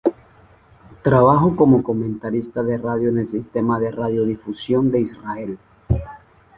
Trabajó 1.03 1.55
como 1.55 1.83
comentarista 1.83 2.63
de 2.63 2.79
radio 2.79 3.09
en 3.09 3.19
el 3.19 3.27
sistema 3.27 3.79
de 3.79 3.91
radiodifusión 3.91 4.89
de 4.89 5.01
Israel. 5.01 5.59